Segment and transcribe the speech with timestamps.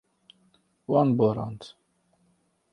[0.89, 1.61] Wan borand.